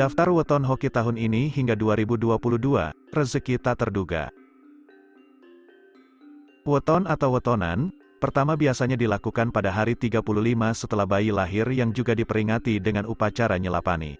[0.00, 2.32] Daftar weton hoki tahun ini hingga 2022,
[3.12, 4.32] rezeki tak terduga.
[6.64, 10.24] Weton atau wetonan, pertama biasanya dilakukan pada hari 35
[10.72, 14.16] setelah bayi lahir yang juga diperingati dengan upacara nyelapani.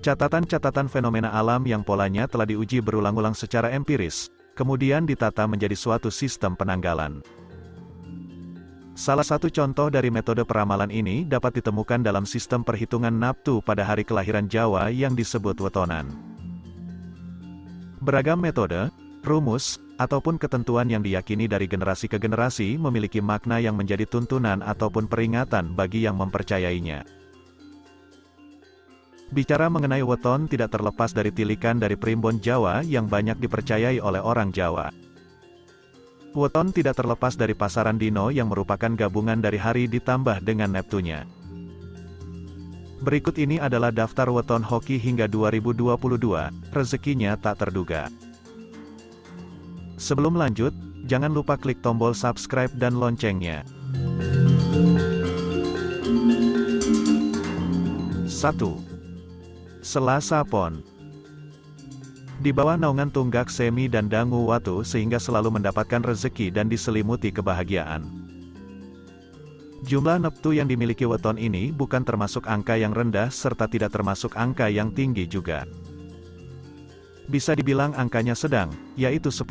[0.00, 6.56] Catatan-catatan fenomena alam yang polanya telah diuji berulang-ulang secara empiris, kemudian ditata menjadi suatu sistem
[6.56, 7.20] penanggalan.
[8.98, 14.02] Salah satu contoh dari metode peramalan ini dapat ditemukan dalam sistem perhitungan Naptu pada hari
[14.02, 16.10] kelahiran Jawa yang disebut wetonan.
[18.02, 18.90] Beragam metode,
[19.22, 25.06] rumus, ataupun ketentuan yang diyakini dari generasi ke generasi memiliki makna yang menjadi tuntunan ataupun
[25.06, 27.06] peringatan bagi yang mempercayainya.
[29.30, 34.50] Bicara mengenai weton tidak terlepas dari tilikan dari primbon Jawa yang banyak dipercayai oleh orang
[34.50, 34.90] Jawa.
[36.36, 41.24] Weton tidak terlepas dari pasaran dino yang merupakan gabungan dari hari ditambah dengan Neptunya.
[42.98, 48.10] Berikut ini adalah daftar weton hoki hingga 2022, rezekinya tak terduga.
[49.94, 50.74] Sebelum lanjut,
[51.06, 53.62] jangan lupa klik tombol subscribe dan loncengnya.
[58.26, 58.28] 1.
[59.80, 60.97] Selasa Pon
[62.38, 68.06] di bawah naungan tunggak semi dan dangu watu sehingga selalu mendapatkan rezeki dan diselimuti kebahagiaan.
[69.86, 74.66] Jumlah neptu yang dimiliki weton ini bukan termasuk angka yang rendah serta tidak termasuk angka
[74.66, 75.66] yang tinggi juga.
[77.30, 79.46] Bisa dibilang angkanya sedang, yaitu 10.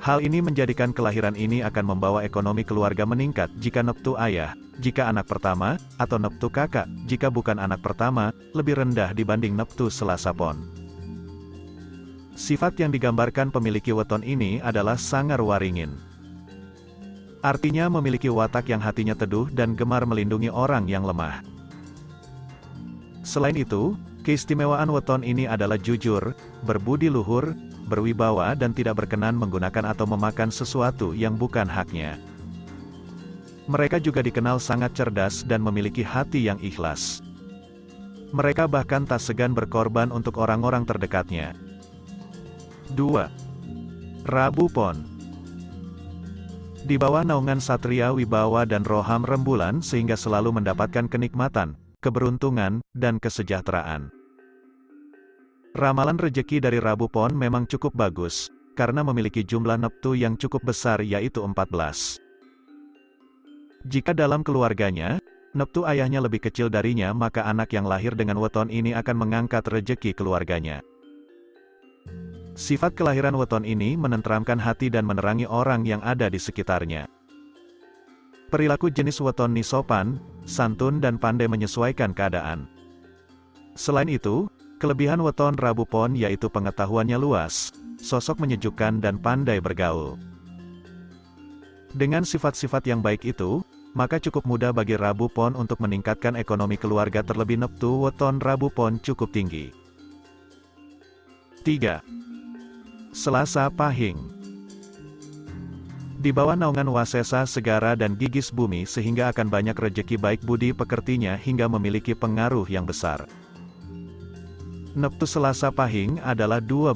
[0.00, 5.28] Hal ini menjadikan kelahiran ini akan membawa ekonomi keluarga meningkat jika neptu ayah, jika anak
[5.28, 10.56] pertama, atau neptu kakak, jika bukan anak pertama, lebih rendah dibanding neptu selasa pon.
[12.40, 15.92] Sifat yang digambarkan pemiliki weton ini adalah sangar waringin.
[17.44, 21.44] Artinya memiliki watak yang hatinya teduh dan gemar melindungi orang yang lemah.
[23.20, 23.92] Selain itu,
[24.24, 26.32] keistimewaan weton ini adalah jujur,
[26.64, 27.52] berbudi luhur,
[27.92, 32.16] berwibawa dan tidak berkenan menggunakan atau memakan sesuatu yang bukan haknya.
[33.68, 37.20] Mereka juga dikenal sangat cerdas dan memiliki hati yang ikhlas.
[38.32, 41.52] Mereka bahkan tak segan berkorban untuk orang-orang terdekatnya.
[42.90, 44.26] 2.
[44.26, 44.98] Rabu Pon
[46.82, 54.10] Di bawah naungan Satria Wibawa dan Roham Rembulan sehingga selalu mendapatkan kenikmatan, keberuntungan, dan kesejahteraan.
[55.78, 60.98] Ramalan rejeki dari Rabu Pon memang cukup bagus, karena memiliki jumlah neptu yang cukup besar
[60.98, 62.18] yaitu 14.
[63.86, 65.22] Jika dalam keluarganya,
[65.54, 70.10] neptu ayahnya lebih kecil darinya maka anak yang lahir dengan weton ini akan mengangkat rejeki
[70.10, 70.82] keluarganya.
[72.60, 77.08] Sifat kelahiran weton ini menenteramkan hati dan menerangi orang yang ada di sekitarnya.
[78.52, 82.68] Perilaku jenis weton ini sopan, santun dan pandai menyesuaikan keadaan.
[83.72, 84.44] Selain itu,
[84.76, 90.20] kelebihan weton Rabu Pon yaitu pengetahuannya luas, sosok menyejukkan dan pandai bergaul.
[91.96, 93.64] Dengan sifat-sifat yang baik itu,
[93.96, 99.00] maka cukup mudah bagi Rabu Pon untuk meningkatkan ekonomi keluarga terlebih neptu weton Rabu Pon
[99.00, 99.72] cukup tinggi.
[101.64, 102.19] 3.
[103.10, 104.22] Selasa Pahing
[106.22, 111.34] Di bawah naungan Wasesa Segara dan Gigis Bumi sehingga akan banyak rejeki baik budi pekertinya
[111.34, 113.26] hingga memiliki pengaruh yang besar.
[114.94, 116.94] Neptu Selasa Pahing adalah 12.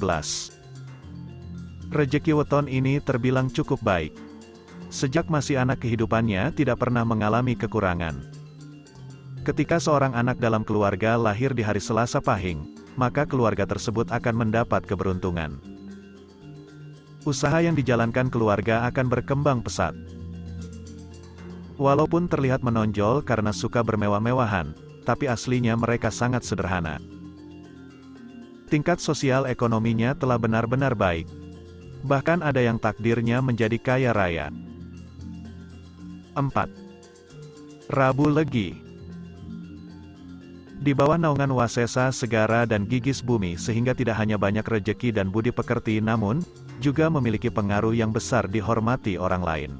[1.91, 4.14] Rejeki weton ini terbilang cukup baik.
[4.94, 8.22] Sejak masih anak kehidupannya tidak pernah mengalami kekurangan.
[9.42, 14.86] Ketika seorang anak dalam keluarga lahir di hari Selasa Pahing, maka keluarga tersebut akan mendapat
[14.86, 15.73] keberuntungan
[17.24, 19.96] usaha yang dijalankan keluarga akan berkembang pesat.
[21.74, 27.03] Walaupun terlihat menonjol karena suka bermewah-mewahan, tapi aslinya mereka sangat sederhana.
[28.71, 31.26] Tingkat sosial ekonominya telah benar-benar baik.
[32.04, 34.53] Bahkan ada yang takdirnya menjadi kaya raya.
[36.36, 36.53] 4.
[37.91, 38.84] Rabu Legi
[40.84, 45.48] Di bawah naungan Wasesa, Segara dan Gigis Bumi sehingga tidak hanya banyak rejeki dan budi
[45.48, 46.45] pekerti namun,
[46.84, 49.72] juga memiliki pengaruh yang besar dihormati orang lain.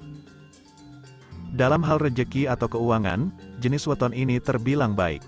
[1.53, 3.29] Dalam hal rejeki atau keuangan,
[3.61, 5.21] jenis weton ini terbilang baik.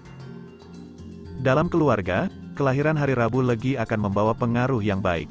[1.44, 5.29] Dalam keluarga, kelahiran hari Rabu Legi akan membawa pengaruh yang baik.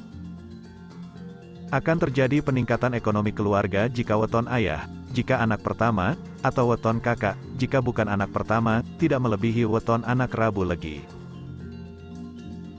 [1.74, 7.80] Akan terjadi peningkatan ekonomi keluarga jika weton ayah, jika anak pertama, atau weton kakak, jika
[7.80, 11.08] bukan anak pertama, tidak melebihi weton anak Rabu Legi.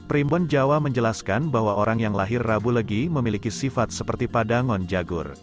[0.06, 5.34] Primbon Jawa menjelaskan bahwa orang yang lahir Rabu Legi memiliki sifat seperti padangon jagur.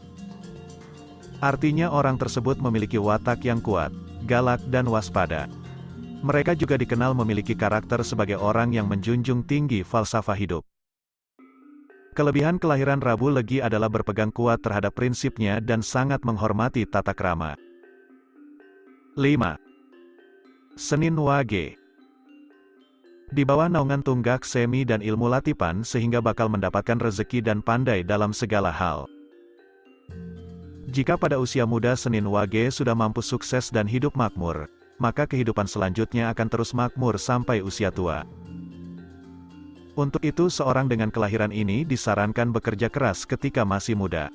[1.44, 3.92] Artinya orang tersebut memiliki watak yang kuat,
[4.24, 5.52] galak dan waspada.
[6.24, 10.64] Mereka juga dikenal memiliki karakter sebagai orang yang menjunjung tinggi falsafah hidup.
[12.14, 17.58] Kelebihan kelahiran Rabu Legi adalah berpegang kuat terhadap prinsipnya dan sangat menghormati tata krama.
[19.18, 19.58] 5.
[20.78, 21.74] Senin Wage
[23.34, 28.30] Di bawah naungan tunggak semi dan ilmu latipan sehingga bakal mendapatkan rezeki dan pandai dalam
[28.30, 29.10] segala hal.
[30.94, 34.70] Jika pada usia muda Senin Wage sudah mampu sukses dan hidup makmur,
[35.02, 38.22] maka kehidupan selanjutnya akan terus makmur sampai usia tua.
[39.94, 44.34] Untuk itu seorang dengan kelahiran ini disarankan bekerja keras ketika masih muda.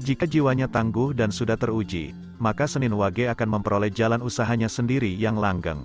[0.00, 5.36] Jika jiwanya tangguh dan sudah teruji, maka Senin Wage akan memperoleh jalan usahanya sendiri yang
[5.36, 5.84] langgeng.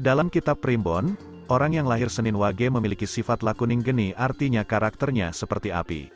[0.00, 1.12] Dalam kitab Primbon,
[1.52, 6.08] orang yang lahir Senin Wage memiliki sifat lakuning geni artinya karakternya seperti api.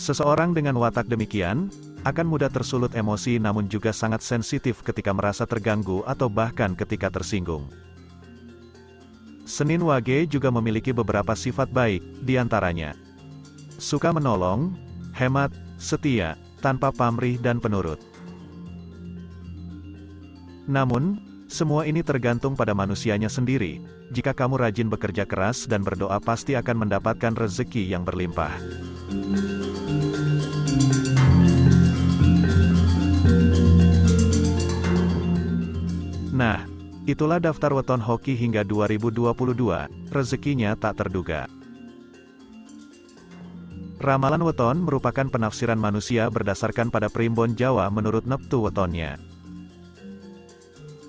[0.00, 1.68] Seseorang dengan watak demikian,
[2.08, 7.68] akan mudah tersulut emosi namun juga sangat sensitif ketika merasa terganggu atau bahkan ketika tersinggung.
[9.50, 12.94] Senin Wage juga memiliki beberapa sifat baik, di antaranya
[13.82, 14.78] suka menolong,
[15.10, 17.98] hemat, setia, tanpa pamrih dan penurut.
[20.70, 21.18] Namun,
[21.50, 23.82] semua ini tergantung pada manusianya sendiri.
[24.14, 28.54] Jika kamu rajin bekerja keras dan berdoa pasti akan mendapatkan rezeki yang berlimpah.
[36.30, 36.62] Nah,
[37.10, 39.34] Itulah daftar weton hoki hingga 2022,
[40.14, 41.50] rezekinya tak terduga.
[43.98, 49.18] Ramalan weton merupakan penafsiran manusia berdasarkan pada primbon Jawa menurut neptu wetonnya.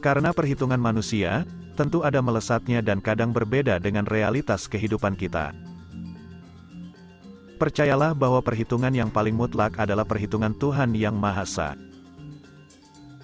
[0.01, 1.45] Karena perhitungan manusia,
[1.77, 5.53] tentu ada melesatnya dan kadang berbeda dengan realitas kehidupan kita.
[7.61, 11.90] Percayalah bahwa perhitungan yang paling mutlak adalah perhitungan Tuhan Yang Maha Esa.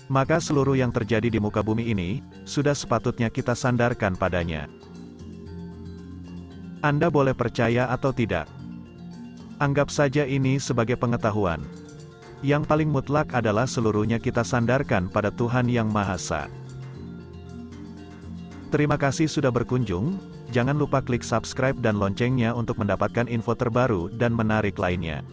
[0.07, 4.71] Maka seluruh yang terjadi di muka bumi ini, sudah sepatutnya kita sandarkan padanya.
[6.80, 8.48] Anda boleh percaya atau tidak.
[9.59, 11.59] Anggap saja ini sebagai pengetahuan.
[12.45, 16.44] Yang paling mutlak adalah seluruhnya kita sandarkan pada Tuhan Yang Maha Esa.
[18.69, 20.21] Terima kasih sudah berkunjung,
[20.54, 25.25] jangan lupa klik subscribe dan loncengnya untuk mendapatkan info terbaru dan menarik lainnya.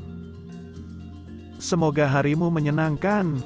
[1.60, 3.42] Semoga harimu menyenangkan.